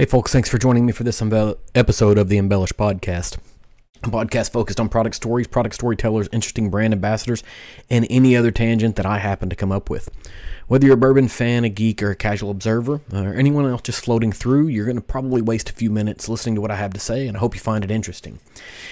[0.00, 1.20] Hey, folks, thanks for joining me for this
[1.74, 3.36] episode of the Embellish Podcast.
[4.08, 7.42] Podcast focused on product stories, product storytellers, interesting brand ambassadors,
[7.90, 10.10] and any other tangent that I happen to come up with.
[10.68, 13.82] Whether you're a bourbon fan, a geek, or a casual observer, uh, or anyone else
[13.82, 16.76] just floating through, you're going to probably waste a few minutes listening to what I
[16.76, 18.38] have to say, and I hope you find it interesting.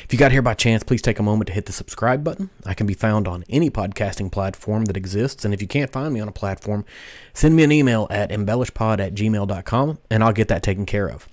[0.05, 2.51] If you got here by chance, please take a moment to hit the subscribe button.
[2.67, 6.13] I can be found on any podcasting platform that exists, and if you can't find
[6.13, 6.85] me on a platform,
[7.33, 11.29] send me an email at embellishpod at gmail.com, and I'll get that taken care of.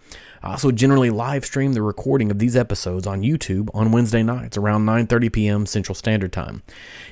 [0.45, 4.57] I also generally live stream the recording of these episodes on YouTube on Wednesday nights
[4.57, 5.65] around 9:30 p.m.
[5.65, 6.61] Central Standard Time.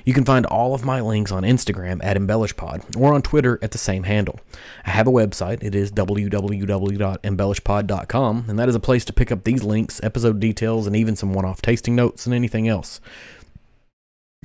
[0.04, 3.72] You can find all of my links on Instagram at embellishpod or on Twitter at
[3.72, 4.38] the same handle.
[4.86, 5.64] I have a website.
[5.64, 10.86] It is www.embellishpod.com, and that is a place to pick up these links, episode details,
[10.86, 13.00] and even some one-off tasting notes and anything else.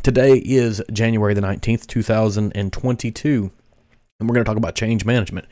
[0.01, 3.51] Today is January the 19th, 2022,
[4.19, 5.45] and we're going to talk about change management.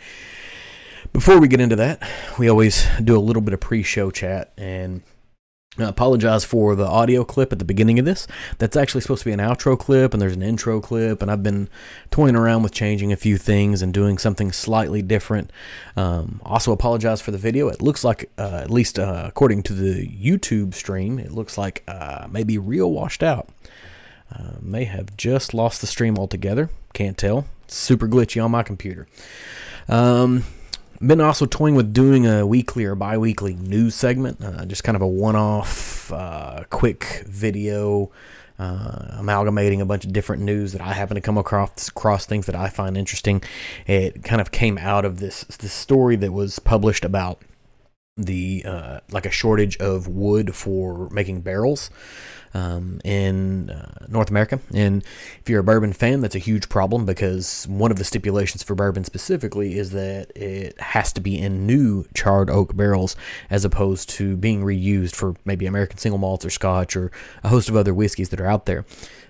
[1.17, 4.53] Before we get into that, we always do a little bit of pre show chat
[4.55, 5.01] and
[5.79, 8.27] I apologize for the audio clip at the beginning of this.
[8.59, 11.41] That's actually supposed to be an outro clip, and there's an intro clip, and I've
[11.41, 11.69] been
[12.11, 15.51] toying around with changing a few things and doing something slightly different.
[15.95, 17.67] Um, also, apologize for the video.
[17.67, 21.83] It looks like, uh, at least uh, according to the YouTube stream, it looks like
[21.87, 23.49] uh, maybe real washed out.
[24.31, 26.69] Uh, may have just lost the stream altogether.
[26.93, 27.47] Can't tell.
[27.67, 29.07] super glitchy on my computer.
[29.89, 30.43] Um,
[30.99, 35.01] been also toying with doing a weekly or bi-weekly news segment, uh, just kind of
[35.01, 38.11] a one-off, uh, quick video,
[38.59, 42.47] uh, amalgamating a bunch of different news that I happen to come across, across things
[42.47, 43.43] that I find interesting.
[43.85, 47.41] It kind of came out of this this story that was published about
[48.17, 51.89] the uh, like a shortage of wood for making barrels
[52.53, 54.59] um, in uh, North America.
[54.73, 55.03] And
[55.41, 58.75] if you're a bourbon fan, that's a huge problem because one of the stipulations for
[58.75, 63.15] bourbon specifically is that it has to be in new charred oak barrels
[63.49, 67.11] as opposed to being reused for maybe American single malts or scotch or
[67.43, 68.85] a host of other whiskeys that are out there.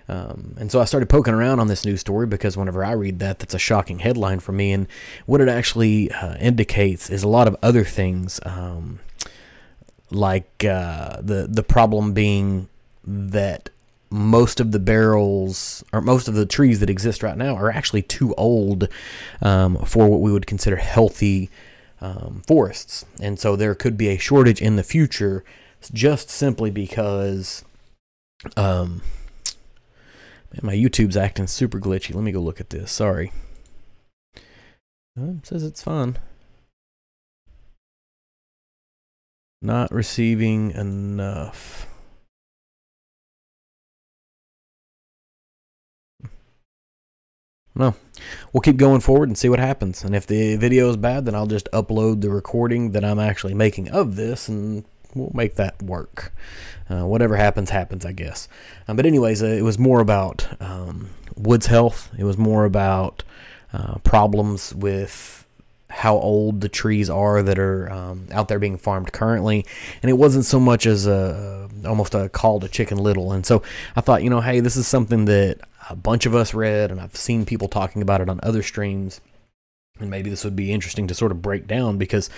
[0.08, 3.18] Um, and so I started poking around on this news story because whenever I read
[3.18, 4.72] that, that's a shocking headline for me.
[4.72, 4.86] And
[5.26, 9.00] what it actually uh, indicates is a lot of other things, um,
[10.10, 12.68] like uh, the the problem being
[13.04, 13.68] that
[14.10, 18.00] most of the barrels or most of the trees that exist right now are actually
[18.00, 18.88] too old
[19.42, 21.50] um, for what we would consider healthy
[22.00, 23.04] um, forests.
[23.20, 25.44] And so there could be a shortage in the future
[25.92, 27.64] just simply because
[28.56, 29.02] um,
[30.52, 32.14] man, my YouTube's acting super glitchy.
[32.14, 32.90] Let me go look at this.
[32.92, 33.32] Sorry.
[35.18, 36.16] Uh, it says it's fine.
[39.60, 41.86] Not receiving enough.
[47.74, 47.94] No.
[48.52, 50.02] We'll keep going forward and see what happens.
[50.02, 53.54] And if the video is bad, then I'll just upload the recording that I'm actually
[53.54, 56.32] making of this and we'll make that work.
[56.90, 58.48] Uh, whatever happens, happens, I guess.
[58.86, 63.22] Um, but, anyways, uh, it was more about um, Wood's health, it was more about
[63.72, 65.46] uh, problems with
[65.90, 69.64] how old the trees are that are um, out there being farmed currently,
[70.02, 73.32] and it wasn't so much as a almost a call to Chicken Little.
[73.32, 73.62] And so
[73.96, 77.00] I thought, you know, hey, this is something that a bunch of us read, and
[77.00, 79.20] I've seen people talking about it on other streams.
[80.00, 82.30] And maybe this would be interesting to sort of break down because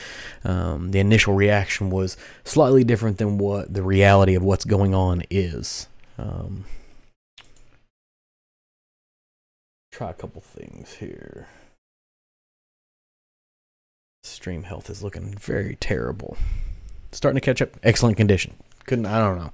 [0.44, 5.22] um, the initial reaction was slightly different than what the reality of what's going on
[5.30, 5.89] is.
[6.18, 6.65] Um,
[9.92, 11.48] try a couple things here.
[14.22, 16.36] Stream health is looking very terrible.
[17.13, 17.71] Starting to catch up.
[17.83, 18.54] Excellent condition.
[18.86, 19.53] Couldn't, I don't know.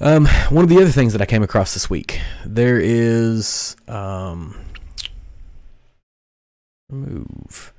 [0.00, 4.56] Um, one of the other things that I came across this week, there is um,
[6.92, 7.72] move.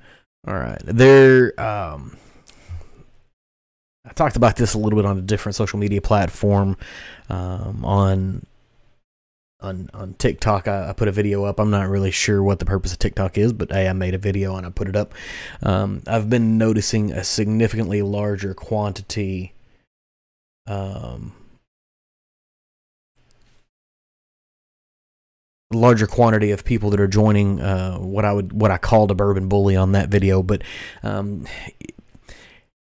[0.47, 1.59] All right, there.
[1.59, 2.17] Um,
[4.05, 6.77] I talked about this a little bit on a different social media platform.
[7.29, 8.45] Um, on
[9.61, 11.59] on on TikTok, I, I, put a video up.
[11.59, 14.17] I'm not really sure what the purpose of TikTok is, but hey, I made a
[14.17, 15.13] video and I put it up.
[15.61, 19.53] Um, I've been noticing a significantly larger quantity.
[20.67, 21.33] Um,
[25.73, 29.15] larger quantity of people that are joining uh, what I would what I called a
[29.15, 30.63] bourbon bully on that video, but
[31.03, 31.45] um,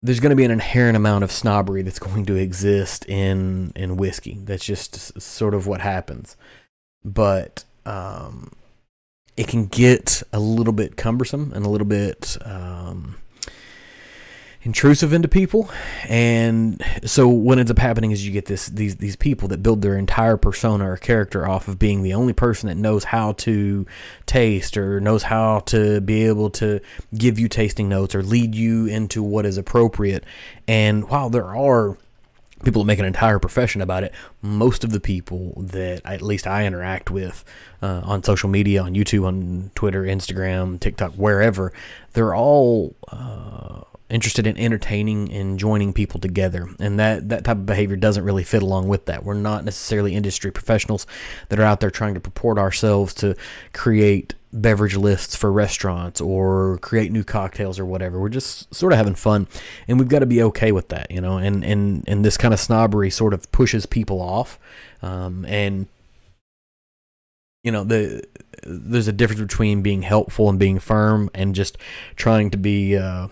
[0.02, 3.98] there's going to be an inherent amount of snobbery that's going to exist in in
[3.98, 4.40] whiskey.
[4.44, 6.36] That's just sort of what happens,
[7.04, 8.52] but um,
[9.36, 12.38] it can get a little bit cumbersome and a little bit.
[12.44, 13.18] Um,
[14.68, 15.70] intrusive into people
[16.10, 19.82] and so what ends up happening is you get this these these people that build
[19.82, 23.86] their entire persona or character off of being the only person that knows how to
[24.26, 26.82] taste or knows how to be able to
[27.18, 30.26] give you tasting notes or lead you into what is appropriate
[30.68, 31.98] and while there are
[32.66, 34.12] people that make an entire profession about it.
[34.42, 37.46] Most of the people that at least I interact with
[37.84, 41.72] uh, on social media, on YouTube, on Twitter, Instagram, TikTok, wherever,
[42.14, 46.70] they're all uh, interested in entertaining and joining people together.
[46.80, 49.24] And that, that type of behavior doesn't really fit along with that.
[49.24, 51.06] We're not necessarily industry professionals
[51.50, 53.36] that are out there trying to purport ourselves to
[53.74, 58.20] create beverage lists for restaurants or create new cocktails or whatever.
[58.20, 59.48] We're just sort of having fun,
[59.88, 61.38] and we've got to be okay with that, you know.
[61.38, 64.60] And and and this kind of snobbery sort of pushes people off,
[65.02, 65.88] um, and
[67.64, 68.24] you know the
[68.64, 71.78] there's a difference between being helpful and being firm, and just
[72.16, 72.98] trying to be.
[72.98, 73.28] Uh,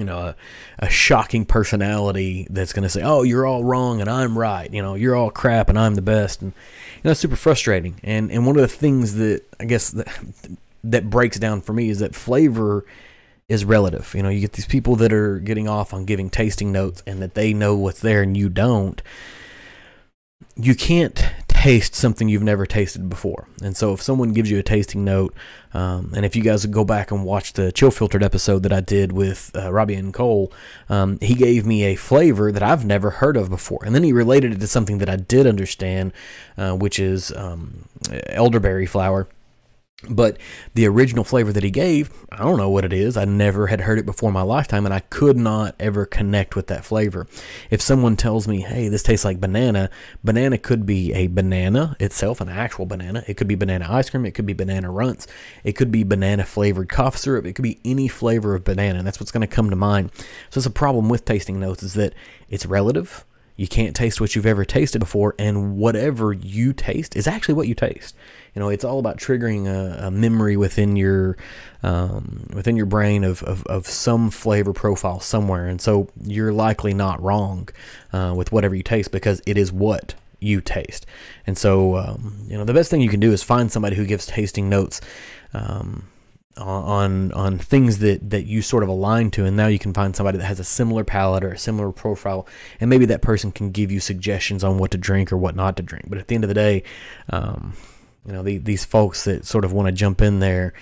[0.00, 0.36] you know, a,
[0.80, 4.82] a shocking personality that's going to say, "Oh, you're all wrong and I'm right." You
[4.82, 6.52] know, you're all crap and I'm the best, and
[6.96, 8.00] you know, it's super frustrating.
[8.02, 10.08] And and one of the things that I guess that
[10.82, 12.84] that breaks down for me is that flavor
[13.48, 14.12] is relative.
[14.14, 17.20] You know, you get these people that are getting off on giving tasting notes and
[17.20, 19.02] that they know what's there and you don't.
[20.56, 21.22] You can't
[21.60, 23.46] taste something you've never tasted before.
[23.62, 25.34] And so if someone gives you a tasting note,
[25.74, 28.80] um, and if you guys go back and watch the chill filtered episode that I
[28.80, 30.50] did with uh, Robbie and Cole,
[30.88, 33.84] um, he gave me a flavor that I've never heard of before.
[33.84, 36.14] And then he related it to something that I did understand,
[36.56, 37.84] uh, which is um,
[38.28, 39.28] elderberry flower.
[40.08, 40.38] But
[40.72, 43.18] the original flavor that he gave, I don't know what it is.
[43.18, 46.56] I never had heard it before in my lifetime, and I could not ever connect
[46.56, 47.26] with that flavor.
[47.70, 49.90] If someone tells me, hey, this tastes like banana,
[50.24, 53.24] banana could be a banana itself, an actual banana.
[53.26, 54.24] It could be banana ice cream.
[54.24, 55.26] It could be banana runts.
[55.64, 57.44] It could be banana flavored cough syrup.
[57.44, 60.12] It could be any flavor of banana, and that's what's going to come to mind.
[60.48, 62.14] So it's a problem with tasting notes is that
[62.48, 63.26] it's relative.
[63.56, 67.68] You can't taste what you've ever tasted before, and whatever you taste is actually what
[67.68, 68.16] you taste.
[68.54, 71.36] You know, it's all about triggering a, a memory within your
[71.82, 76.92] um, within your brain of, of, of, some flavor profile somewhere, and so you're likely
[76.92, 77.68] not wrong
[78.12, 81.06] uh, with whatever you taste because it is what you taste.
[81.46, 84.04] And so, um, you know, the best thing you can do is find somebody who
[84.04, 85.00] gives tasting notes.
[85.54, 86.08] Um,
[86.56, 90.14] on on things that that you sort of align to and now you can find
[90.14, 92.46] somebody that has a similar palate or a similar profile
[92.80, 95.76] and maybe that person can give you suggestions on what to drink or what not
[95.76, 96.82] to drink but at the end of the day
[97.30, 97.72] um,
[98.26, 100.72] you know the, these folks that sort of want to jump in there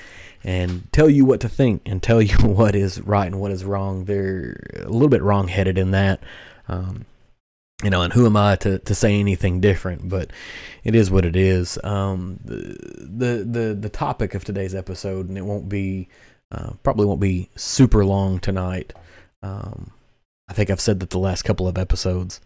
[0.45, 3.65] and tell you what to think and tell you what is right and what is
[3.65, 6.23] wrong they're a little bit wrong-headed in that
[6.69, 7.07] um,
[7.83, 10.09] you know, and who am I to, to say anything different?
[10.09, 10.31] But
[10.83, 11.79] it is what it is.
[11.85, 16.09] Um, the, the the topic of today's episode, and it won't be
[16.51, 18.93] uh, probably won't be super long tonight.
[19.43, 19.93] Um,
[20.49, 22.41] I think I've said that the last couple of episodes.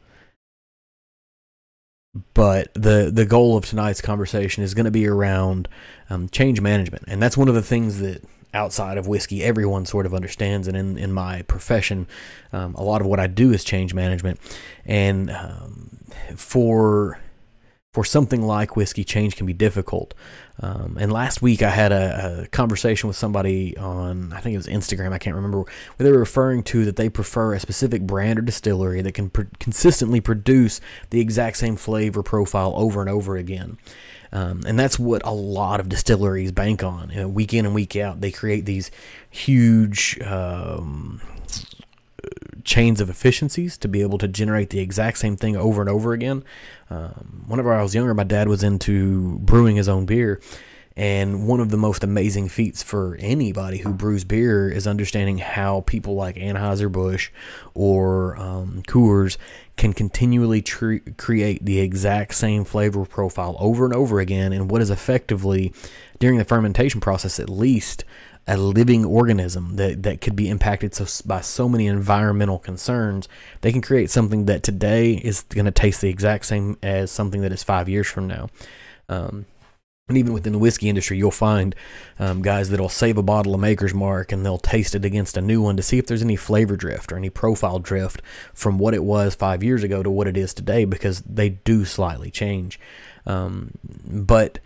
[2.34, 5.68] But the the goal of tonight's conversation is going to be around
[6.10, 8.22] um, change management, and that's one of the things that
[8.54, 12.06] outside of whiskey everyone sort of understands and in, in my profession
[12.52, 14.38] um, a lot of what i do is change management.
[14.84, 15.98] And um,
[16.36, 17.18] for
[17.92, 20.14] for something like whiskey change can be difficult
[20.60, 24.56] um, and last week i had a, a, conversation with somebody on i think it
[24.56, 25.68] was instagram i can't remember where
[25.98, 29.42] they were referring to that they prefer a specific brand or distillery that can pr-
[29.58, 30.80] consistently produce
[31.10, 33.76] the exact same flavor profile over and over again
[34.34, 37.10] um, and that's what a lot of distilleries bank on.
[37.10, 38.90] You know, week in and week out, they create these
[39.28, 41.20] huge um,
[42.64, 46.12] chains of efficiencies to be able to generate the exact same thing over and over
[46.12, 46.44] again.
[46.92, 50.40] Um, whenever I was younger, my dad was into brewing his own beer.
[50.94, 55.80] And one of the most amazing feats for anybody who brews beer is understanding how
[55.86, 57.30] people like Anheuser-Busch
[57.72, 59.38] or um, Coors
[59.78, 64.90] can continually create the exact same flavor profile over and over again And what is
[64.90, 65.72] effectively,
[66.18, 68.04] during the fermentation process at least,
[68.46, 73.28] a living organism that, that could be impacted so, by so many environmental concerns,
[73.60, 77.40] they can create something that today is going to taste the exact same as something
[77.42, 78.48] that is five years from now.
[79.08, 79.46] Um,
[80.08, 81.74] and even within the whiskey industry, you'll find
[82.18, 85.40] um, guys that'll save a bottle of Maker's Mark and they'll taste it against a
[85.40, 88.20] new one to see if there's any flavor drift or any profile drift
[88.52, 91.84] from what it was five years ago to what it is today because they do
[91.84, 92.80] slightly change.
[93.24, 93.70] Um,
[94.04, 94.58] but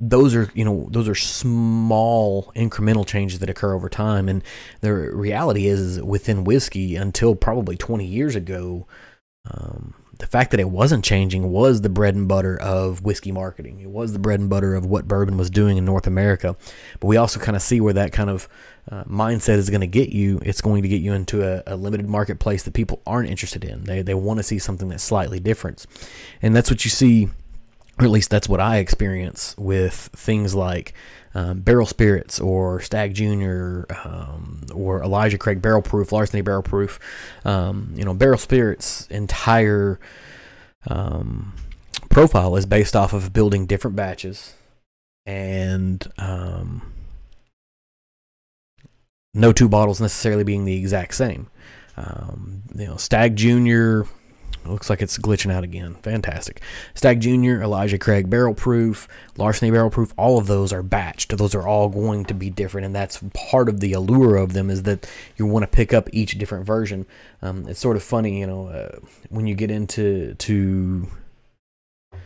[0.00, 4.44] those are you know those are small incremental changes that occur over time and
[4.80, 8.86] the reality is, within whiskey until probably 20 years ago
[9.50, 13.80] um, the fact that it wasn't changing was the bread and butter of whiskey marketing.
[13.80, 16.56] It was the bread and butter of what bourbon was doing in North America.
[17.00, 18.48] But we also kind of see where that kind of
[18.90, 20.40] uh, mindset is going to get you.
[20.42, 23.84] It's going to get you into a, a, limited marketplace that people aren't interested in.
[23.84, 25.86] They, they want to see something that's slightly different.
[26.42, 27.28] And that's what you see,
[27.98, 30.94] or at least that's what I experience with things like
[31.34, 36.98] um, Barrell Spirits or Stagg Junior um, or Elijah Craig Barrel Proof, Larceny Barrel Proof.
[37.44, 39.98] Um, you know, Barrell Spirits' entire
[40.86, 41.54] um,
[42.08, 44.54] profile is based off of building different batches
[45.26, 46.92] and um,
[49.34, 51.48] no two bottles necessarily being the exact same.
[51.96, 54.06] Um, you know, Stagg Junior
[54.68, 55.94] Looks like it's glitching out again.
[56.02, 56.60] Fantastic.
[56.94, 61.36] Stagg Jr., Elijah Craig Barrel Proof, Larceny Barrel Proof, all of those are batched.
[61.36, 64.70] Those are all going to be different, and that's part of the allure of them
[64.70, 67.06] is that you want to pick up each different version.
[67.42, 68.98] Um, it's sort of funny, you know, uh,
[69.30, 71.08] when you get into to
[72.12, 72.20] Let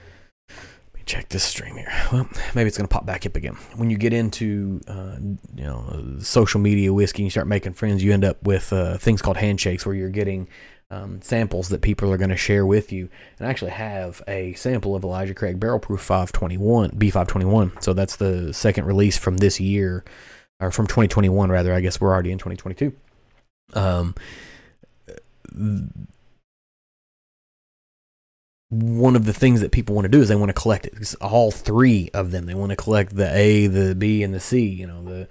[0.95, 1.93] me check this stream here.
[2.13, 3.55] Well, maybe it's going to pop back up again.
[3.77, 5.17] When you get into uh,
[5.55, 8.99] you know social media whiskey, and you start making friends, you end up with uh,
[8.99, 10.49] things called handshakes, where you're getting
[10.93, 13.09] um, samples that people are going to share with you.
[13.39, 17.83] And I actually have a sample of Elijah Craig Barrel Proof 521, B521.
[17.83, 20.05] So that's the second release from this year,
[20.61, 21.73] or from 2021, rather.
[21.73, 22.93] I guess we're already in 2022.
[23.73, 24.15] Um,
[28.69, 30.93] one of the things that people want to do is they want to collect it.
[30.99, 32.45] It's all three of them.
[32.45, 34.67] They want to collect the A, the B, and the C.
[34.67, 35.29] You know the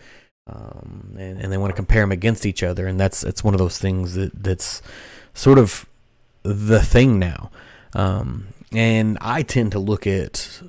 [0.47, 2.87] um, and, and they want to compare them against each other.
[2.87, 4.81] And that's it's one of those things that that's
[5.33, 5.85] sort of
[6.43, 7.51] the thing now.
[7.93, 10.61] Um, and I tend to look at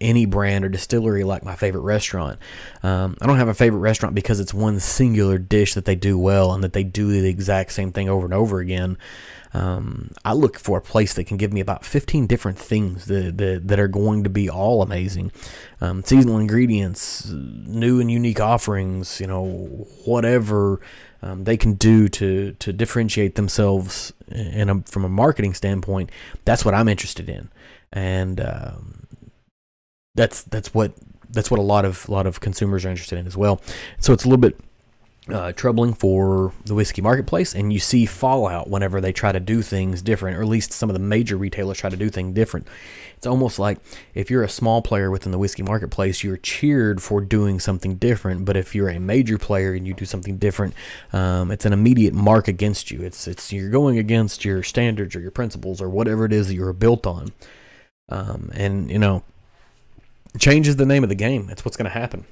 [0.00, 2.38] any brand or distillery like my favorite restaurant.
[2.82, 6.18] Um, I don't have a favorite restaurant because it's one singular dish that they do
[6.18, 8.98] well and that they do the exact same thing over and over again.
[9.54, 13.36] Um, I look for a place that can give me about 15 different things that,
[13.36, 15.30] that, that are going to be all amazing.
[15.80, 19.44] Um, seasonal ingredients, new and unique offerings, you know,
[20.06, 20.80] whatever
[21.22, 24.12] um, they can do to to differentiate themselves
[24.86, 26.10] from a marketing standpoint,
[26.44, 27.50] that's what I'm interested in,
[27.92, 29.06] and um,
[30.14, 30.92] that's that's what
[31.30, 33.60] that's what a lot of a lot of consumers are interested in as well.
[33.98, 34.58] So it's a little bit
[35.28, 39.62] uh, troubling for the whiskey marketplace, and you see fallout whenever they try to do
[39.62, 42.66] things different, or at least some of the major retailers try to do things different.
[43.16, 43.78] It's almost like
[44.14, 48.44] if you're a small player within the whiskey marketplace, you're cheered for doing something different.
[48.44, 50.74] But if you're a major player and you do something different,
[51.12, 53.00] um, it's an immediate mark against you.
[53.02, 56.54] It's it's you're going against your standards or your principles or whatever it is that
[56.54, 57.30] you're built on.
[58.08, 59.22] Um, and you know,
[60.40, 61.46] change is the name of the game.
[61.46, 62.24] That's what's going to happen.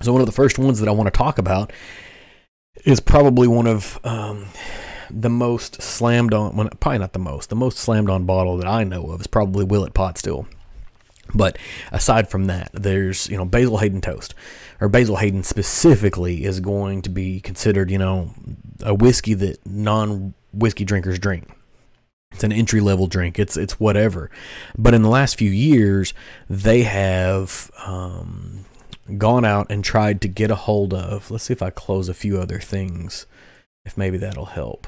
[0.00, 1.72] So one of the first ones that I want to talk about
[2.84, 4.46] is probably one of um,
[5.10, 8.66] the most slammed on, well, probably not the most, the most slammed on bottle that
[8.66, 10.46] I know of is probably Willet Pot Still.
[11.34, 11.56] But
[11.90, 14.34] aside from that, there's you know Basil Hayden toast,
[14.80, 18.34] or Basil Hayden specifically is going to be considered you know
[18.82, 21.48] a whiskey that non whiskey drinkers drink.
[22.32, 23.38] It's an entry level drink.
[23.38, 24.30] It's it's whatever.
[24.76, 26.12] But in the last few years,
[26.50, 28.64] they have um,
[29.18, 31.30] gone out and tried to get a hold of.
[31.30, 33.26] Let's see if I close a few other things,
[33.84, 34.86] if maybe that'll help.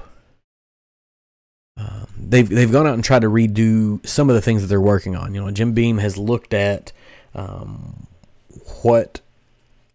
[1.76, 4.80] Um, they've they've gone out and tried to redo some of the things that they're
[4.80, 5.34] working on.
[5.34, 6.92] You know, Jim Beam has looked at
[7.34, 8.06] um,
[8.82, 9.20] what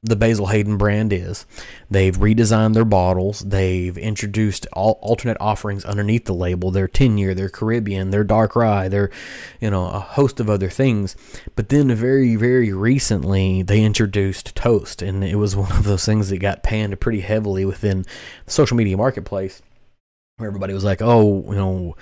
[0.01, 1.45] the Basil Hayden brand is.
[1.89, 3.41] They've redesigned their bottles.
[3.41, 6.71] They've introduced all alternate offerings underneath the label.
[6.71, 9.09] Their 10 year, their Caribbean, their dark rye, their,
[9.59, 11.15] you know, a host of other things.
[11.55, 15.01] But then very, very recently, they introduced toast.
[15.01, 18.05] And it was one of those things that got panned pretty heavily within
[18.45, 19.61] the social media marketplace.
[20.37, 21.97] Where everybody was like, oh, you know,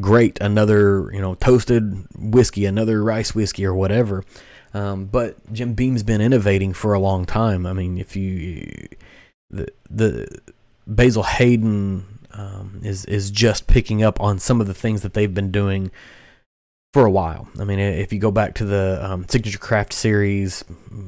[0.00, 4.24] great, another, you know, toasted whiskey, another rice whiskey or whatever.
[4.72, 7.66] Um, but Jim Beam's been innovating for a long time.
[7.66, 8.88] I mean, if you
[9.50, 10.40] the the
[10.86, 15.32] Basil Hayden um, is is just picking up on some of the things that they've
[15.32, 15.90] been doing
[16.92, 17.48] for a while.
[17.58, 20.64] I mean, if you go back to the um, Signature Craft series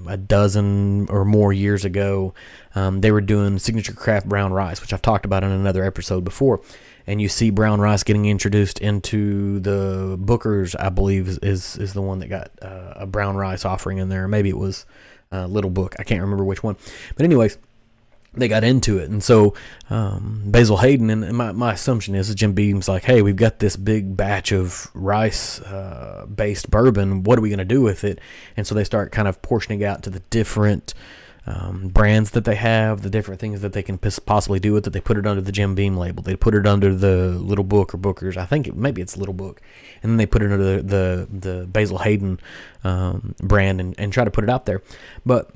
[0.07, 2.35] a dozen or more years ago,
[2.77, 6.23] um, they were doing Signature Craft Brown Rice, which I've talked about in another episode
[6.23, 6.61] before
[7.07, 12.03] and you see brown rice getting introduced into the Booker's, I believe is is, the
[12.03, 14.29] one that got uh, a brown rice offering in there.
[14.29, 14.87] Maybe it was
[15.31, 15.97] uh, Little Book.
[15.99, 16.77] I can't remember which one.
[17.17, 17.59] But anyways,
[18.35, 19.55] they got into it, and so
[19.91, 23.77] um, Basil Hayden and my my assumption is Jim Beam's like, hey, we've got this
[23.77, 27.25] big batch of rice uh, based bourbon.
[27.25, 28.21] What are we going to do with it?
[28.57, 30.95] And so they start kind of portioning out to the different
[31.47, 34.91] um, brands that they have, the different things that they can possibly do with it.
[34.91, 36.23] They put it under the Jim Beam label.
[36.23, 38.37] They put it under the Little Book or Booker's.
[38.37, 39.61] I think it, maybe it's Little Book,
[40.03, 42.39] and then they put it under the the, the Basil Hayden
[42.85, 44.83] um, brand and, and try to put it out there.
[45.27, 45.51] But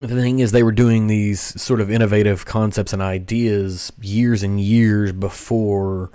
[0.00, 4.60] the thing is, they were doing these sort of innovative concepts and ideas years and
[4.60, 6.10] years before.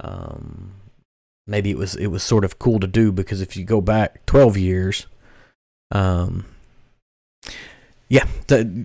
[0.00, 0.74] Um,
[1.46, 4.24] maybe it was it was sort of cool to do because if you go back
[4.26, 5.06] 12 years
[5.90, 6.44] um
[8.12, 8.26] yeah,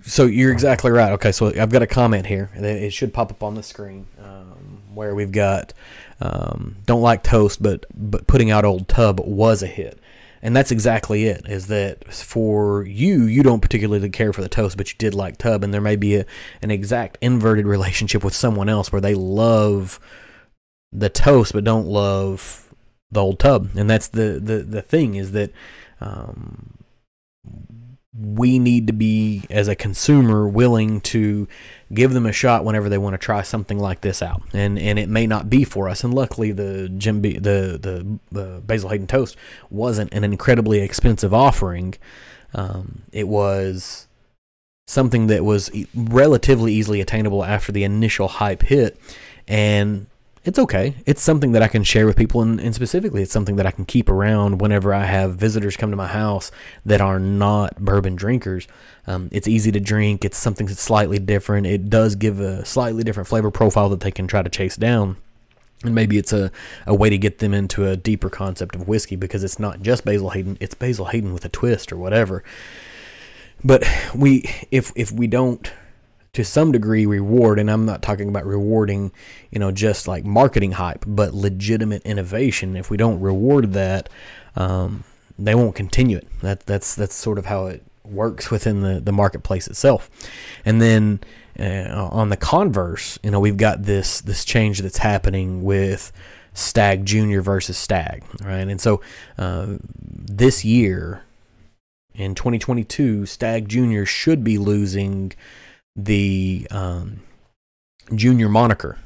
[0.04, 1.12] so you're exactly right.
[1.12, 2.48] Okay, so I've got a comment here.
[2.54, 5.74] It should pop up on the screen um, where we've got
[6.18, 10.00] um, don't like toast, but but putting out old tub was a hit,
[10.40, 11.46] and that's exactly it.
[11.46, 13.24] Is that for you?
[13.24, 15.96] You don't particularly care for the toast, but you did like tub, and there may
[15.96, 16.24] be a,
[16.62, 20.00] an exact inverted relationship with someone else where they love
[20.90, 22.72] the toast but don't love
[23.10, 25.52] the old tub, and that's the the the thing is that.
[26.00, 26.77] Um,
[28.20, 31.46] we need to be as a consumer willing to
[31.92, 34.42] give them a shot whenever they want to try something like this out.
[34.52, 36.02] And and it may not be for us.
[36.02, 39.36] And luckily the Jim B, the the the Basil Hayden toast
[39.70, 41.94] wasn't an incredibly expensive offering.
[42.54, 44.08] Um, it was
[44.86, 48.98] something that was relatively easily attainable after the initial hype hit.
[49.46, 50.06] And
[50.48, 50.94] it's okay.
[51.04, 53.70] It's something that I can share with people, and, and, specifically, it's something that I
[53.70, 56.50] can keep around whenever I have visitors come to my house
[56.86, 58.66] that are not bourbon drinkers.
[59.06, 60.24] Um, it's easy to drink.
[60.24, 61.66] It's something that's slightly different.
[61.66, 65.18] It does give a slightly different flavor profile that they can try to chase down.
[65.84, 66.50] And maybe it's a,
[66.86, 70.02] a way to get them into a deeper concept of whiskey because it's not just
[70.02, 72.42] Basil Hayden, it's Basil Hayden with a twist or whatever.
[73.62, 75.70] But we if if we don't
[76.38, 79.10] to some degree reward and i'm not talking about rewarding
[79.50, 82.76] you know just like marketing hype but legitimate innovation.
[82.76, 84.08] If we don't reward that
[84.54, 85.02] um,
[85.38, 86.28] they won't continue it.
[86.40, 90.08] That that's that's sort of how it works within the, the marketplace itself.
[90.64, 91.20] And then
[91.58, 96.12] uh, on the converse you know we've got this this change that's happening with
[96.54, 98.68] Stagg Junior versus Stagg right?
[98.68, 99.00] And so
[99.38, 101.24] uh, this year
[102.14, 105.32] in 2022 Stagg Junior should be losing
[105.98, 107.20] the um,
[108.14, 108.96] junior moniker.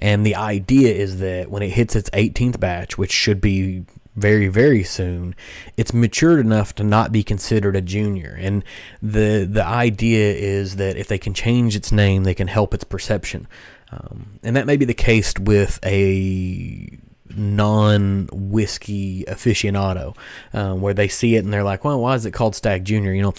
[0.00, 3.84] And the idea is that when it hits its 18th batch, which should be
[4.16, 5.32] very very soon
[5.76, 8.36] it's matured enough to not be considered a junior.
[8.38, 8.64] And
[9.00, 12.84] the the idea is that if they can change its name they can help its
[12.84, 13.46] perception.
[13.92, 16.98] Um, and that may be the case with a
[17.30, 20.16] non whiskey aficionado
[20.52, 23.12] um, where they see it and they're like well why is it called Stagg Junior?
[23.12, 23.34] You know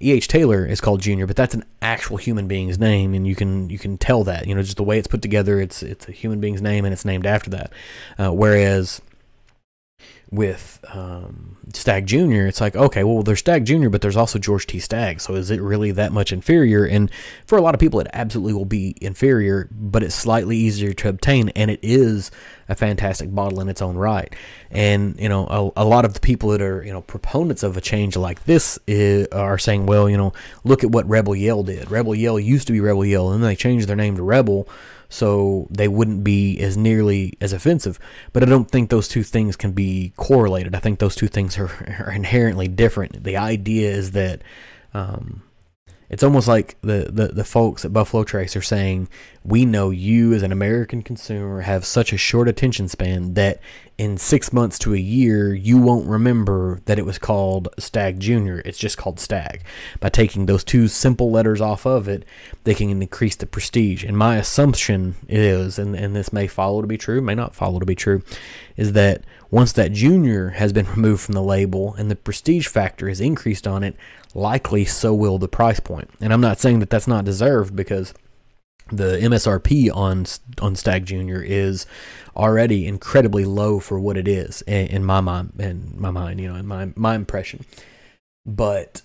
[0.00, 0.28] E.H.
[0.28, 3.78] Taylor is called Junior, but that's an actual human being's name, and you can you
[3.78, 5.60] can tell that you know just the way it's put together.
[5.60, 7.72] It's it's a human being's name, and it's named after that.
[8.18, 9.00] Uh, whereas
[10.30, 14.66] with um, Stagg Junior, it's like okay, well, there's Stagg Junior, but there's also George
[14.66, 14.80] T.
[14.80, 15.20] Stagg.
[15.20, 16.84] So is it really that much inferior?
[16.84, 17.10] And
[17.46, 21.08] for a lot of people, it absolutely will be inferior, but it's slightly easier to
[21.08, 22.30] obtain, and it is
[22.68, 24.34] a fantastic bottle in its own right.
[24.70, 27.76] And you know, a, a lot of the people that are you know proponents of
[27.76, 30.32] a change like this is, are saying, well, you know,
[30.64, 31.90] look at what Rebel Yell did.
[31.90, 34.68] Rebel Yell used to be Rebel Yell, and then they changed their name to Rebel
[35.08, 37.98] so they wouldn't be as nearly as offensive.
[38.32, 40.74] But I don't think those two things can be correlated.
[40.74, 41.66] I think those two things are,
[42.06, 43.24] are inherently different.
[43.24, 44.42] The idea is that
[44.94, 45.42] um,
[46.08, 49.08] it's almost like the, the, the folks at Buffalo Trace are saying,
[49.44, 53.60] we know you as an American consumer have such a short attention span that
[53.98, 58.60] in six months to a year, you won't remember that it was called Stagg Junior.
[58.64, 59.62] It's just called Stagg.
[60.00, 62.24] By taking those two simple letters off of it,
[62.64, 64.04] they can increase the prestige.
[64.04, 67.78] And my assumption is, and, and this may follow to be true, may not follow
[67.78, 68.22] to be true,
[68.76, 73.08] is that once that junior has been removed from the label and the prestige factor
[73.08, 73.96] is increased on it,
[74.34, 76.10] likely so will the price point.
[76.20, 78.12] And I'm not saying that that's not deserved because
[78.88, 80.26] the MSRP on
[80.60, 81.86] on Stagg Junior is
[82.36, 85.52] already incredibly low for what it is in, in my mind.
[85.58, 87.64] In my mind, you know, in my my impression.
[88.44, 89.02] But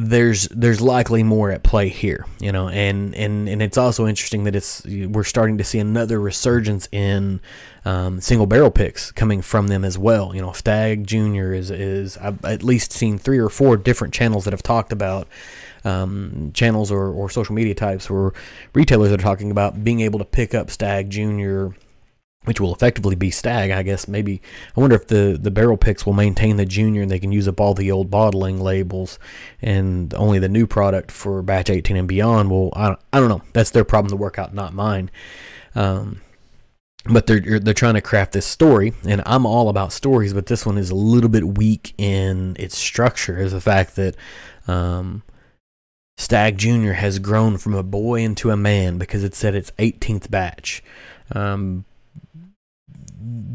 [0.00, 4.44] there's there's likely more at play here, you know, and and and it's also interesting
[4.44, 7.40] that it's we're starting to see another resurgence in
[7.84, 10.36] um, single barrel picks coming from them as well.
[10.36, 14.44] You know, Stagg Junior is is I've at least seen three or four different channels
[14.44, 15.26] that have talked about
[15.88, 18.34] um, channels or or social media types or
[18.74, 21.74] retailers are talking about being able to pick up Stagg Junior
[22.44, 24.08] which will effectively be Stagg, I guess.
[24.08, 24.40] Maybe
[24.74, 27.46] I wonder if the the barrel picks will maintain the junior and they can use
[27.46, 29.18] up all the old bottling labels,
[29.60, 32.72] and only the new product for batch 18 and beyond will.
[32.74, 33.42] I don't, I don't know.
[33.52, 35.10] That's their problem to work out, not mine.
[35.74, 36.22] Um,
[37.04, 40.64] but they're they're trying to craft this story, and I'm all about stories, but this
[40.64, 43.38] one is a little bit weak in its structure.
[43.38, 44.16] Is the fact that
[44.66, 45.22] um,
[46.18, 50.28] Stagg Junior has grown from a boy into a man because it said its 18th
[50.28, 50.82] batch.
[51.30, 51.84] Um,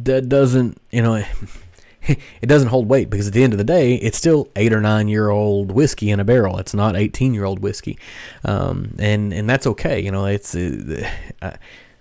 [0.03, 1.15] that doesn't, you know,
[2.03, 4.79] it doesn't hold weight because at the end of the day, it's still eight or
[4.79, 6.57] nine year old whiskey in a barrel.
[6.57, 7.99] It's not 18 year old whiskey,
[8.45, 9.99] um, and and that's okay.
[9.99, 10.55] You know, it's.
[10.55, 11.03] Uh,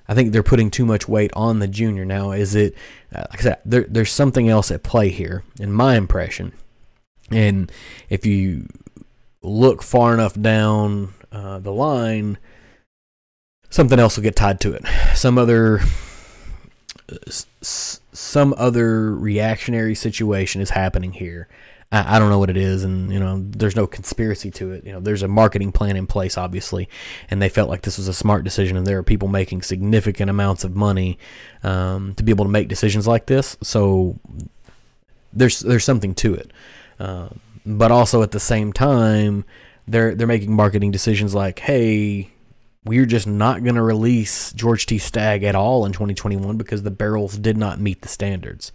[0.09, 2.31] I think they're putting too much weight on the junior now.
[2.31, 2.75] Is it?
[3.12, 6.53] Uh, like I said, there, there's something else at play here, in my impression.
[7.31, 7.72] And
[8.11, 8.68] if you
[9.42, 12.38] look far enough down uh, the line,
[13.70, 14.85] something else will get tied to it.
[15.14, 15.81] Some other
[17.62, 21.48] some other reactionary situation is happening here.
[21.90, 24.85] I, I don't know what it is, and you know, there's no conspiracy to it.
[24.85, 26.88] You know, there's a marketing plan in place, obviously,
[27.31, 28.76] and they felt like this was a smart decision.
[28.76, 31.18] And there are people making significant amounts of money
[31.62, 33.57] um, to be able to make decisions like this.
[33.62, 34.18] So
[35.33, 36.52] there's there's something to it,
[36.98, 37.28] uh,
[37.64, 39.44] but also at the same time,
[39.87, 42.31] they're they're making marketing decisions like, hey,
[42.85, 44.98] we're just not going to release George T.
[44.98, 48.72] Stagg at all in 2021 because the barrels did not meet the standards.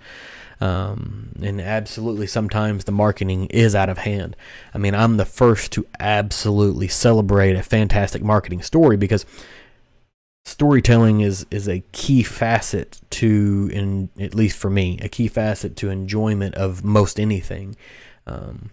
[0.60, 4.36] Um, and absolutely, sometimes the marketing is out of hand.
[4.74, 9.26] I mean, I'm the first to absolutely celebrate a fantastic marketing story because
[10.46, 15.76] storytelling is is a key facet to, in at least for me, a key facet
[15.78, 17.76] to enjoyment of most anything.
[18.26, 18.72] Um,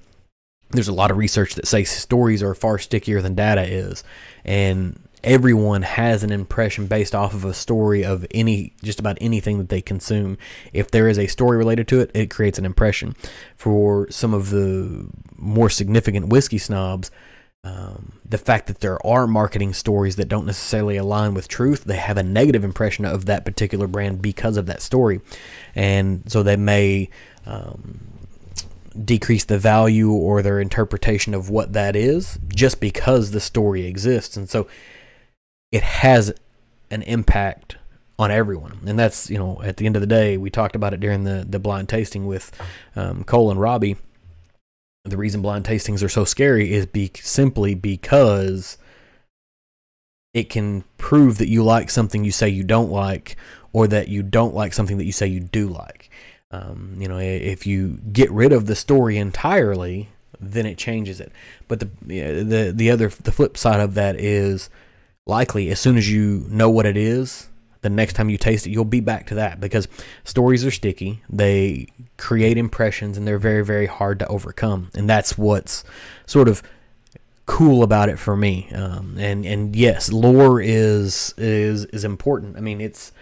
[0.71, 4.03] there's a lot of research that says stories are far stickier than data is,
[4.45, 9.59] and everyone has an impression based off of a story of any just about anything
[9.59, 10.37] that they consume.
[10.73, 13.17] If there is a story related to it, it creates an impression.
[13.57, 17.11] For some of the more significant whiskey snobs,
[17.65, 21.97] um, the fact that there are marketing stories that don't necessarily align with truth, they
[21.97, 25.21] have a negative impression of that particular brand because of that story,
[25.75, 27.09] and so they may.
[27.47, 28.14] Um,
[29.03, 34.37] decrease the value or their interpretation of what that is just because the story exists.
[34.37, 34.69] And so
[35.73, 36.33] it has
[36.91, 37.77] an impact
[38.19, 38.79] on everyone.
[38.87, 41.25] And that's, you know, at the end of the day, we talked about it during
[41.25, 42.53] the, the blind tasting with
[42.95, 43.97] um, Cole and Robbie.
[45.05, 48.79] The reason blind tastings are so scary is be simply because
[50.33, 53.37] it can prove that you like something you say you don't like,
[53.73, 56.11] or that you don't like something that you say you do like.
[56.55, 60.09] Um, you know, if you get rid of the story entirely,
[60.41, 61.33] then it changes it.
[61.69, 64.71] But the the the other the flip side of that is
[65.27, 67.49] likely as soon as you know what it is,
[67.85, 69.89] the next time you taste it, you'll be back to that because
[70.25, 71.23] stories are sticky.
[71.29, 74.91] They create impressions and they're very, very hard to overcome.
[74.95, 75.85] And that's what's
[76.27, 76.63] sort of
[77.45, 78.71] cool about it for me.
[78.75, 82.57] Um, and and yes, lore is is is important.
[82.57, 83.13] I mean, it's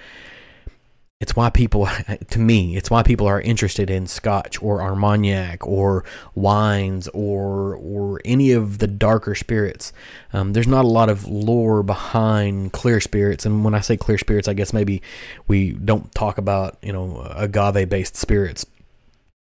[1.22, 1.88] it's why people,
[2.30, 6.04] to me, it's why people are interested in Scotch or Armagnac or
[6.34, 9.92] wines or or any of the darker spirits.
[10.32, 14.18] Um, there's not a lot of lore behind clear spirits, and when I say clear
[14.18, 15.00] spirits, I guess maybe
[15.46, 18.66] we don't talk about you know agave-based spirits.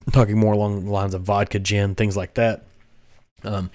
[0.07, 2.63] I'm talking more along the lines of vodka, gin, things like that.
[3.47, 3.71] Um,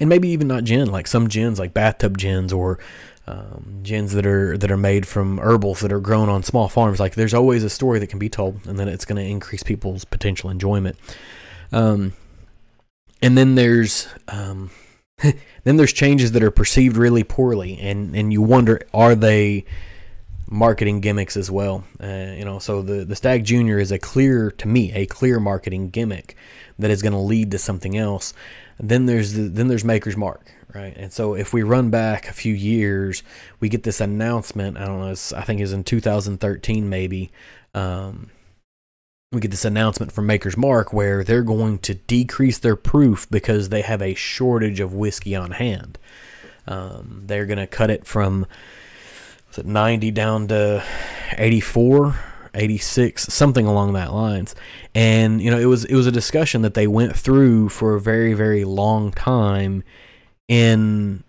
[0.00, 2.78] and maybe even not gin, like some gins, like bathtub gins or
[3.26, 7.00] um, gins that are that are made from herbals that are grown on small farms.
[7.00, 9.62] Like there's always a story that can be told, and then it's going to increase
[9.62, 10.96] people's potential enjoyment.
[11.72, 12.12] Um,
[13.20, 14.70] and then there's um,
[15.64, 19.64] then there's changes that are perceived really poorly, and and you wonder are they
[20.48, 21.84] marketing gimmicks as well?
[22.00, 25.40] Uh, you know, so the the Stagg Junior is a clear to me a clear
[25.40, 26.36] marketing gimmick
[26.78, 28.32] that is going to lead to something else.
[28.78, 30.96] Then there's the, then there's Maker's Mark right?
[30.96, 33.22] And so if we run back a few years,
[33.60, 34.76] we get this announcement.
[34.76, 35.08] I don't know.
[35.08, 37.30] I think it's in 2013 maybe.
[37.74, 38.30] Um,
[39.32, 43.70] we get this announcement from Maker's Mark where they're going to decrease their proof because
[43.70, 45.98] they have a shortage of whiskey on hand.
[46.66, 48.46] Um, they're going to cut it from
[49.48, 50.84] was it 90 down to
[51.38, 52.18] 84
[52.56, 54.54] 86 something along that lines
[54.94, 58.00] and you know it was it was a discussion that they went through for a
[58.00, 59.84] very very long time
[60.48, 61.22] in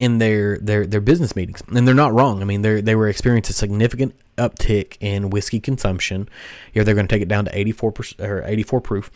[0.00, 2.42] in their their their business meetings, and they're not wrong.
[2.42, 6.28] I mean, they they were experiencing a significant uptick in whiskey consumption.
[6.72, 9.10] Yeah, they're going to take it down to 84 or 84 proof.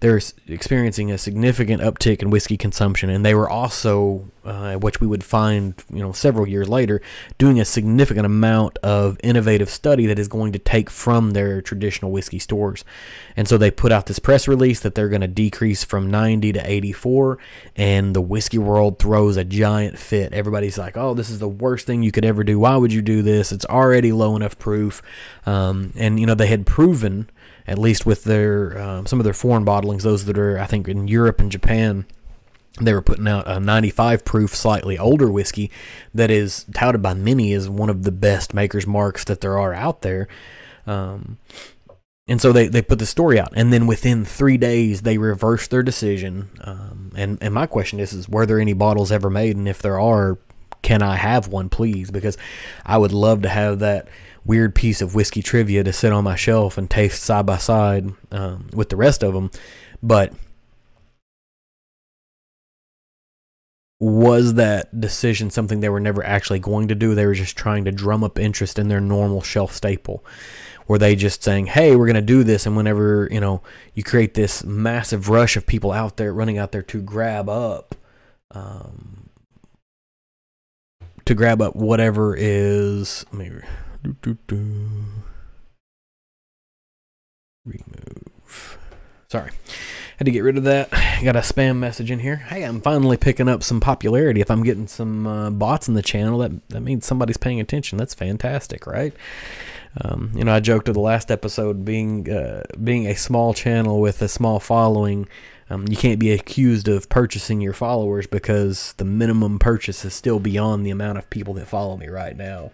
[0.00, 5.06] They're experiencing a significant uptick in whiskey consumption, and they were also uh, which we
[5.06, 7.00] would find, you know, several years later,
[7.38, 12.10] doing a significant amount of innovative study that is going to take from their traditional
[12.10, 12.84] whiskey stores.
[13.36, 16.52] And so they put out this press release that they're going to decrease from 90
[16.54, 17.38] to 84,
[17.76, 20.32] and the whiskey world throws a giant fit.
[20.32, 22.58] Everybody's like, "Oh, this is the worst thing you could ever do.
[22.58, 23.52] Why would you do this?
[23.52, 25.02] It's already low enough proof."
[25.46, 27.30] Um, and you know, they had proven,
[27.66, 30.88] at least with their um, some of their foreign bottlings, those that are I think
[30.88, 32.06] in Europe and Japan
[32.80, 35.70] they were putting out a 95 proof, slightly older whiskey
[36.14, 39.74] that is touted by many as one of the best maker's marks that there are
[39.74, 40.26] out there.
[40.86, 41.38] Um,
[42.28, 45.70] and so they, they put the story out, and then within three days they reversed
[45.70, 46.50] their decision.
[46.62, 49.82] Um, and and my question is, is were there any bottles ever made, and if
[49.82, 50.38] there are,
[50.82, 52.10] can I have one, please?
[52.10, 52.38] Because
[52.86, 54.08] I would love to have that
[54.44, 58.12] weird piece of whiskey trivia to sit on my shelf and taste side by side
[58.30, 59.50] um, with the rest of them.
[60.02, 60.32] But
[64.02, 67.14] was that decision something they were never actually going to do?
[67.14, 70.24] They were just trying to drum up interest in their normal shelf staple.
[70.88, 73.62] Were they just saying, "Hey, we're going to do this," and whenever you know
[73.94, 77.94] you create this massive rush of people out there running out there to grab up,
[78.50, 79.30] um,
[81.24, 83.60] to grab up whatever is maybe
[87.64, 88.78] remove.
[89.28, 89.52] Sorry
[90.18, 90.90] had to get rid of that.
[91.22, 92.36] Got a spam message in here.
[92.36, 94.40] Hey, I'm finally picking up some popularity.
[94.40, 97.98] If I'm getting some uh, bots in the channel, that that means somebody's paying attention.
[97.98, 99.14] That's fantastic, right?
[100.00, 104.00] Um, you know, I joked to the last episode, being uh, being a small channel
[104.00, 105.28] with a small following,
[105.72, 110.38] um, you can't be accused of purchasing your followers because the minimum purchase is still
[110.38, 112.72] beyond the amount of people that follow me right now.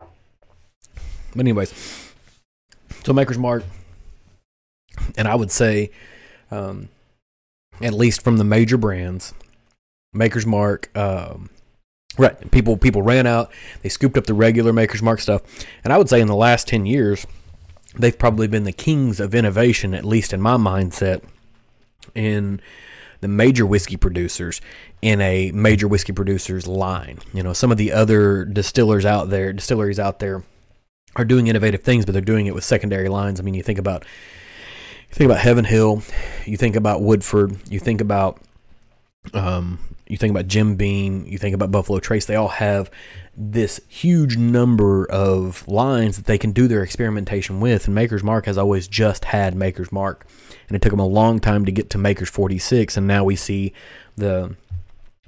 [0.00, 1.72] But anyways,
[3.04, 3.62] so Maker's Mark
[5.16, 5.90] and I would say,
[6.50, 6.88] um,
[7.80, 9.34] at least from the major brands,
[10.12, 11.50] Maker's Mark, um,
[12.18, 12.50] right?
[12.50, 13.52] People people ran out,
[13.82, 15.42] they scooped up the regular Maker's Mark stuff,
[15.84, 17.26] and I would say in the last ten years,
[17.96, 21.22] they've probably been the kings of innovation, at least in my mindset,
[22.14, 22.60] in
[23.20, 24.60] the major whiskey producers
[25.00, 27.18] in a major whiskey producers line.
[27.32, 30.42] You know, some of the other distillers out there, distilleries out there,
[31.16, 33.38] are doing innovative things, but they're doing it with secondary lines.
[33.38, 34.04] I mean, you think about
[35.12, 36.02] you think about Heaven Hill,
[36.46, 38.40] you think about Woodford, you think about
[39.34, 42.24] um, you think about Jim Beam, you think about Buffalo Trace.
[42.24, 42.90] They all have
[43.36, 47.86] this huge number of lines that they can do their experimentation with.
[47.86, 50.26] And Maker's Mark has always just had Maker's Mark,
[50.68, 52.96] and it took them a long time to get to Maker's 46.
[52.96, 53.74] And now we see
[54.16, 54.56] the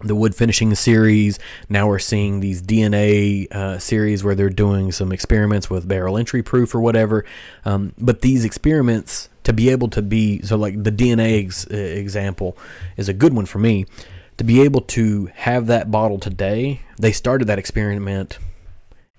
[0.01, 1.39] the wood finishing series.
[1.69, 6.43] Now we're seeing these DNA uh, series where they're doing some experiments with barrel entry
[6.43, 7.27] proof or whatever.
[7.67, 11.77] Um, but these experiments to be able to be so like the DNA ex- uh,
[11.77, 12.57] example
[12.97, 13.87] is a good one for me.
[14.39, 18.39] To be able to have that bottle today, they started that experiment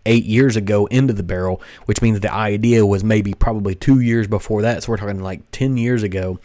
[0.06, 4.28] eight years ago into the barrel, which means the idea was maybe probably two years
[4.28, 4.84] before that.
[4.84, 6.40] So we're talking like 10 years ago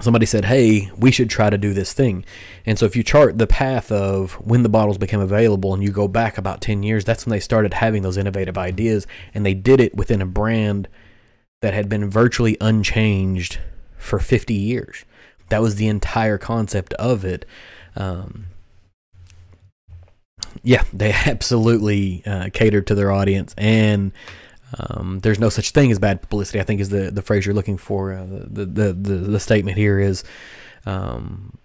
[0.00, 2.24] somebody said, "Hey, we should try to do this thing."
[2.66, 5.90] And so if you chart the path of when the bottles became available and you
[5.90, 9.54] go back about 10 years, that's when they started having those innovative ideas and they
[9.54, 10.88] did it within a brand
[11.62, 13.58] that had been virtually unchanged
[13.96, 15.04] for 50 years.
[15.48, 17.46] That was the entire concept of it.
[17.96, 18.46] Um,
[20.62, 24.12] yeah, they absolutely uh, catered to their audience and
[24.78, 26.58] um, there's no such thing as bad publicity.
[26.58, 28.12] I think is the, the phrase you're looking for.
[28.12, 30.24] Uh, the, the, the the statement here is
[30.86, 31.58] um,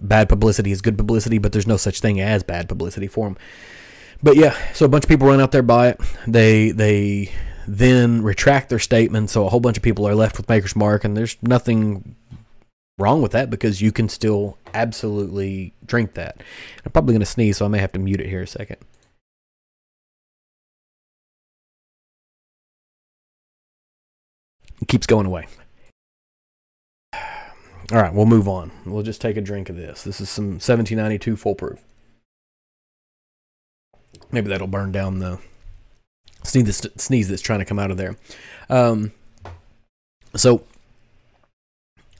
[0.00, 3.38] bad publicity is good publicity, but there's no such thing as bad publicity for them.
[4.20, 6.00] But yeah, so a bunch of people run out there buy it.
[6.26, 7.32] They they
[7.66, 11.04] then retract their statement, so a whole bunch of people are left with Maker's Mark,
[11.04, 12.16] and there's nothing
[12.98, 16.42] wrong with that because you can still absolutely drink that.
[16.84, 18.78] I'm probably going to sneeze, so I may have to mute it here a second.
[24.80, 25.46] It keeps going away.
[27.14, 27.22] All
[27.92, 28.70] right, we'll move on.
[28.84, 30.02] We'll just take a drink of this.
[30.02, 31.84] This is some 1792 Full Proof.
[34.30, 35.38] Maybe that'll burn down the
[36.44, 38.16] sneeze that's, sneeze that's trying to come out of there.
[38.68, 39.12] Um,
[40.36, 40.64] so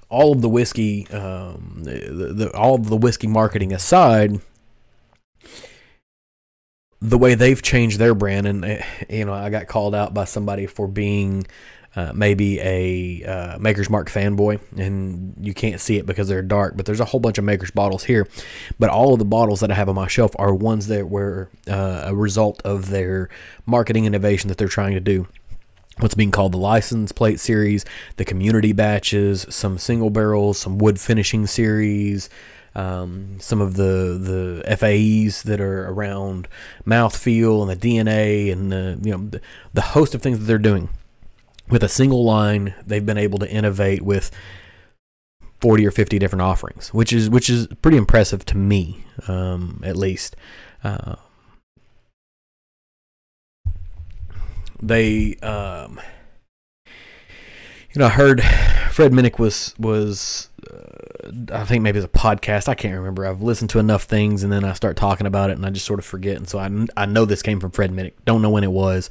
[0.08, 4.40] all of the whiskey, um, the, the, all of the whiskey marketing aside,
[7.00, 10.24] the way they've changed their brand, and eh, you know, I got called out by
[10.24, 11.46] somebody for being
[11.96, 16.76] uh, maybe a uh, Maker's Mark fanboy, and you can't see it because they're dark.
[16.76, 18.28] But there's a whole bunch of Maker's bottles here.
[18.78, 21.50] But all of the bottles that I have on my shelf are ones that were
[21.68, 23.28] uh, a result of their
[23.64, 25.28] marketing innovation that they're trying to do.
[25.98, 27.84] what's being called the license plate series,
[28.16, 32.28] the community batches, some single barrels, some wood finishing series,
[32.74, 34.18] um, some of the
[34.66, 36.48] the FAEs that are around
[36.84, 39.40] mouthfeel and the DNA and the you know the,
[39.72, 40.88] the host of things that they're doing.
[41.68, 44.30] With a single line, they've been able to innovate with
[45.60, 49.96] 40 or 50 different offerings, which is which is pretty impressive to me, um, at
[49.96, 50.36] least.
[50.82, 51.16] Uh,
[54.82, 55.98] they, um,
[56.86, 58.42] you know, I heard
[58.90, 62.68] Fred Minnick was was uh, I think maybe it's a podcast.
[62.68, 63.26] I can't remember.
[63.26, 65.86] I've listened to enough things, and then I start talking about it, and I just
[65.86, 66.36] sort of forget.
[66.36, 68.12] And so I I know this came from Fred Minnick.
[68.26, 69.08] Don't know when it was,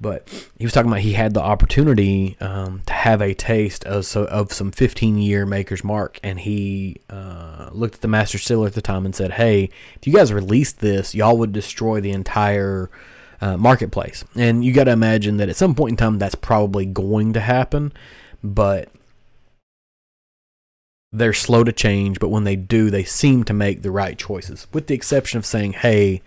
[0.00, 4.06] but he was talking about he had the opportunity um, to have a taste of
[4.06, 8.66] so, of some 15 year Maker's Mark, and he uh, looked at the master distiller
[8.66, 12.12] at the time and said, "Hey, if you guys released this, y'all would destroy the
[12.12, 12.90] entire."
[13.42, 16.84] Uh, marketplace, and you got to imagine that at some point in time that's probably
[16.84, 17.90] going to happen,
[18.44, 18.90] but
[21.10, 24.66] they're slow to change, but when they do, they seem to make the right choices,
[24.74, 26.20] with the exception of saying, "Hey,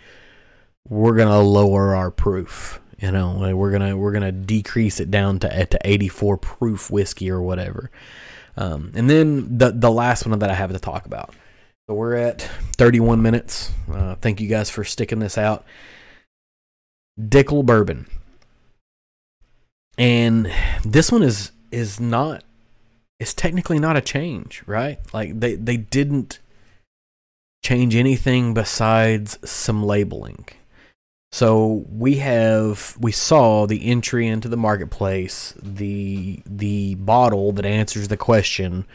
[0.89, 5.65] we're gonna lower our proof." You know, we're gonna we're gonna decrease it down to
[5.65, 7.91] to 84 proof whiskey or whatever.
[8.55, 11.35] Um, and then the the last one that I have to talk about.
[11.85, 12.43] So we're at
[12.77, 13.73] 31 minutes.
[13.91, 15.65] Uh, thank you guys for sticking this out.
[17.19, 18.07] Dickel bourbon,
[19.97, 20.49] and
[20.85, 22.45] this one is is not
[23.19, 24.99] it's technically not a change, right?
[25.13, 26.39] Like they they didn't
[27.65, 30.45] change anything besides some labeling.
[31.33, 38.07] So we have we saw the entry into the marketplace, the the bottle that answers
[38.07, 38.85] the question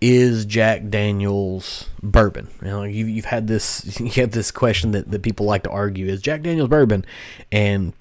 [0.00, 2.48] is Jack Daniels bourbon.
[2.62, 5.70] You know, you, you've had this you have this question that, that people like to
[5.70, 7.04] argue is Jack Daniels bourbon,
[7.50, 7.92] and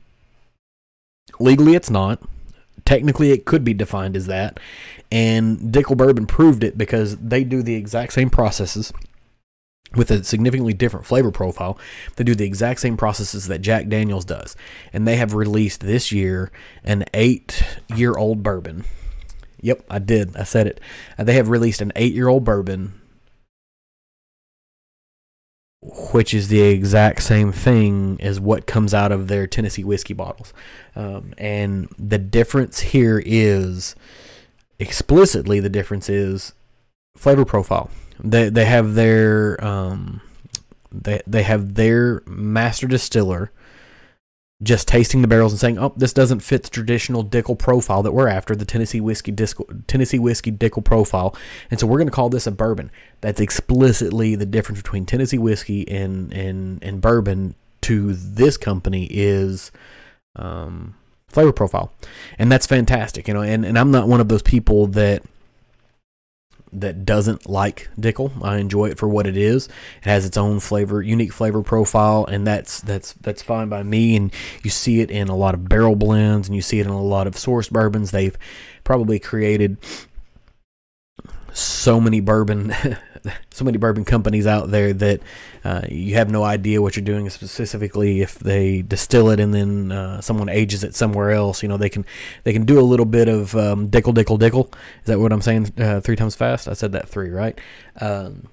[1.40, 2.22] legally it's not.
[2.86, 4.60] Technically, it could be defined as that,
[5.12, 8.94] and Dickel Bourbon proved it because they do the exact same processes
[9.96, 11.78] with a significantly different flavor profile.
[12.16, 14.56] They do the exact same processes that Jack Daniels does.
[14.92, 16.52] And they have released this year
[16.84, 17.64] an eight
[17.96, 18.86] year old bourbon.
[19.62, 20.36] Yep, I did.
[20.36, 20.80] I said it.
[21.18, 23.00] Uh, they have released an eight year old bourbon,
[25.82, 30.54] which is the exact same thing as what comes out of their Tennessee whiskey bottles.
[30.96, 33.96] Um, and the difference here is
[34.80, 36.54] explicitly the difference is
[37.16, 37.90] flavor profile.
[38.20, 40.22] They they have their um,
[40.92, 43.52] they they have their master distiller
[44.64, 48.14] just tasting the barrels and saying, "Oh, this doesn't fit the traditional Dickel profile that
[48.14, 49.34] we're after, the Tennessee whiskey
[49.88, 51.36] Tennessee whiskey Dickel profile."
[51.70, 52.90] And so we're going to call this a bourbon.
[53.22, 59.72] That's explicitly the difference between Tennessee whiskey and and and bourbon to this company is
[60.38, 60.96] um,
[61.28, 61.92] flavor profile,
[62.40, 63.28] and that's fantastic.
[63.28, 65.24] You know, and and I'm not one of those people that
[66.82, 68.32] that doesn't like Dickel.
[68.44, 69.68] I enjoy it for what it is.
[69.68, 74.16] It has its own flavor, unique flavor profile, and that's that's that's fine by me.
[74.16, 74.34] And
[74.64, 77.02] you see it in a lot of barrel blends, and you see it in a
[77.02, 78.12] lot of sourced bourbons.
[78.12, 78.38] They've
[78.84, 79.78] probably created
[81.54, 82.74] so many bourbon
[83.52, 85.22] so many bourbon companies out there that
[85.64, 89.92] uh, you have no idea what you're doing specifically if they distill it and then
[89.92, 91.64] uh, someone ages it somewhere else.
[91.64, 92.06] You know they can
[92.44, 94.74] they can do a little bit of um, Dickel Dickel Dickel.
[95.02, 96.68] Is that what i'm saying uh, three times fast?
[96.68, 97.60] I said that three right?
[98.02, 98.48] Um,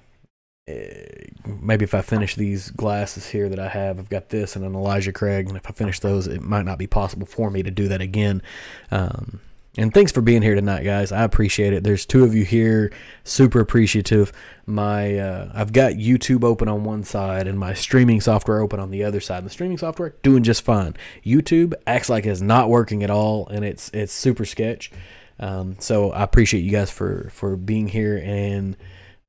[0.67, 4.63] eh, maybe if I finish these glasses here that I have, I've got this and
[4.63, 7.63] an Elijah Craig, and if I finish those, it might not be possible for me
[7.63, 8.41] to do that again.
[8.89, 9.41] Um,
[9.77, 11.13] and thanks for being here tonight, guys.
[11.13, 11.83] I appreciate it.
[11.83, 12.91] There's two of you here,
[13.23, 14.33] super appreciative.
[14.65, 18.91] My uh, I've got YouTube open on one side and my streaming software open on
[18.91, 19.37] the other side.
[19.37, 20.95] And The streaming software doing just fine.
[21.25, 24.91] YouTube acts like it's not working at all, and it's it's super sketch.
[25.39, 28.75] Um, so I appreciate you guys for for being here and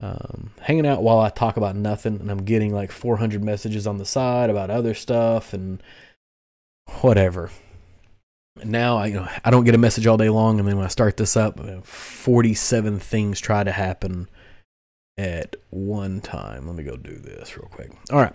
[0.01, 2.19] um, hanging out while I talk about nothing.
[2.19, 5.81] And I'm getting like 400 messages on the side about other stuff and
[7.01, 7.51] whatever
[8.65, 10.85] now I you know I don't get a message all day long, and then when
[10.85, 14.29] I start this up, uh, forty-seven things try to happen
[15.19, 16.67] at one time.
[16.67, 17.93] Let me go do this real quick.
[18.11, 18.35] All right,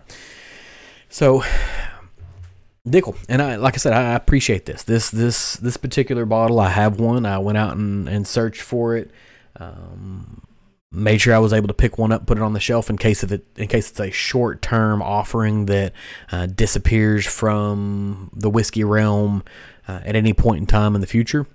[1.10, 1.44] so
[2.88, 4.84] Dickel, and I like I said, I appreciate this.
[4.84, 7.26] This this this particular bottle, I have one.
[7.26, 9.12] I went out and, and searched for it.
[9.60, 10.44] Um,
[10.92, 12.98] made sure I was able to pick one up, put it on the shelf in
[12.98, 15.94] case of it, in case it's a short term offering that
[16.32, 19.44] uh, disappears from the whiskey realm
[19.88, 21.46] uh, at any point in time in the future.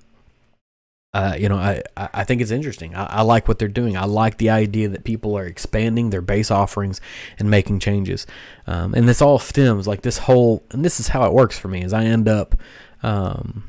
[1.15, 2.95] Uh, you know, I, I think it's interesting.
[2.95, 3.99] I, I, like what they're doing.
[3.99, 7.03] I like the idea that people are expanding their base offerings
[7.39, 8.27] and making changes.
[8.67, 11.69] Um, and this all stems like this whole, and this is how it works for
[11.69, 11.85] me.
[11.85, 12.55] Is I end up,
[13.03, 13.65] um,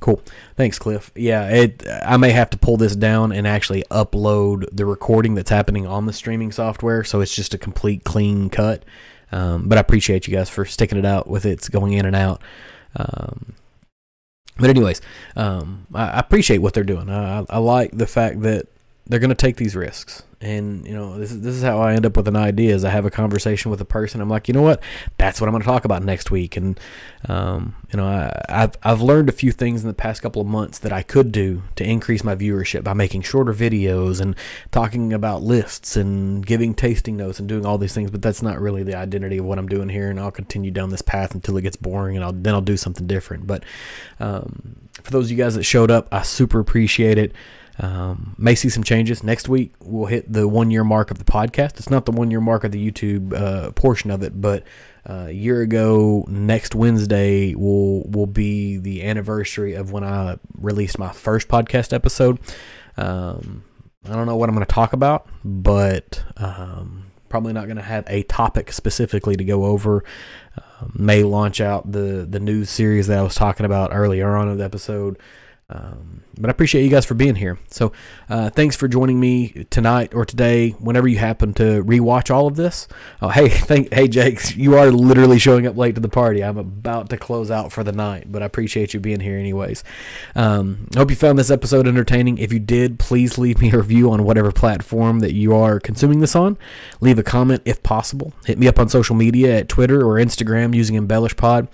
[0.00, 0.22] Cool.
[0.56, 1.12] Thanks, Cliff.
[1.14, 1.86] Yeah, it.
[2.02, 6.06] I may have to pull this down and actually upload the recording that's happening on
[6.06, 8.82] the streaming software, so it's just a complete clean cut.
[9.30, 12.16] Um, but I appreciate you guys for sticking it out with it's going in and
[12.16, 12.40] out.
[12.96, 13.54] Um,
[14.58, 15.00] but anyways,
[15.36, 17.08] um, I, I, appreciate what they're doing.
[17.08, 18.66] I, I like the fact that
[19.06, 20.22] they're going to take these risks.
[20.42, 22.82] And you know this is this is how I end up with an idea is
[22.82, 24.22] I have a conversation with a person.
[24.22, 24.82] I'm like you know what?
[25.18, 26.56] That's what I'm going to talk about next week.
[26.56, 26.80] And
[27.28, 30.48] um, you know I, have I've learned a few things in the past couple of
[30.48, 34.34] months that I could do to increase my viewership by making shorter videos and
[34.70, 38.58] talking about lists and giving tasting notes and doing all these things but that's not
[38.58, 41.58] really the identity of what I'm doing here and I'll continue down this path until
[41.58, 43.46] it gets boring and I'll then I'll do something different.
[43.46, 43.62] But
[44.20, 47.34] um, for those of you guys that showed up I super appreciate it
[47.80, 49.72] um, may see some changes next week.
[49.80, 51.78] We'll hit the one year mark of the podcast.
[51.78, 54.64] It's not the one year mark of the YouTube uh, portion of it, but
[55.08, 60.98] uh, a year ago, next Wednesday will will be the anniversary of when I released
[60.98, 62.38] my first podcast episode.
[62.98, 63.64] Um,
[64.06, 67.82] I don't know what I'm going to talk about, but um, probably not going to
[67.82, 70.04] have a topic specifically to go over.
[70.54, 74.50] Uh, may launch out the the news series that I was talking about earlier on
[74.50, 75.18] in the episode.
[75.70, 77.58] Um, but I appreciate you guys for being here.
[77.70, 77.92] So,
[78.28, 82.56] uh, thanks for joining me tonight or today, whenever you happen to rewatch all of
[82.56, 82.88] this.
[83.20, 86.42] Oh, hey, thank, hey, Jake, you are literally showing up late to the party.
[86.42, 89.84] I'm about to close out for the night, but I appreciate you being here anyways.
[90.34, 92.38] Um, hope you found this episode entertaining.
[92.38, 96.20] If you did, please leave me a review on whatever platform that you are consuming
[96.20, 96.56] this on.
[97.00, 98.32] Leave a comment if possible.
[98.46, 101.68] Hit me up on social media at Twitter or Instagram using Embellish Pod.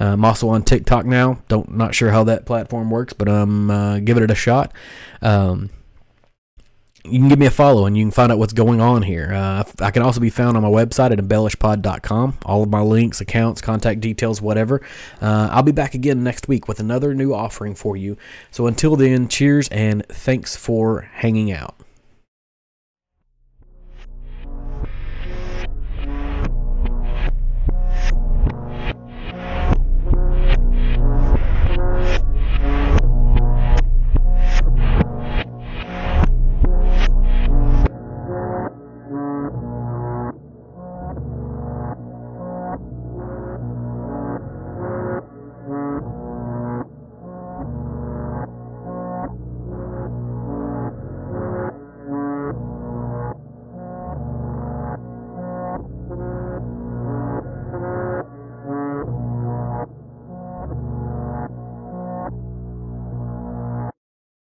[0.00, 1.42] Uh, I'm also on TikTok now.
[1.48, 4.72] Don't not sure how that platform works, but um, uh, giving it a shot.
[5.20, 5.70] Um,
[7.04, 9.32] you can give me a follow and you can find out what's going on here.
[9.32, 12.38] Uh, I can also be found on my website at embellishpod.com.
[12.44, 14.80] All of my links, accounts, contact details, whatever.
[15.20, 18.16] Uh, I'll be back again next week with another new offering for you.
[18.52, 21.74] So until then, cheers and thanks for hanging out.